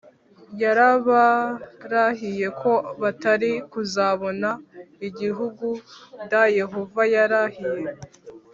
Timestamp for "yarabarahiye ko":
0.61-2.71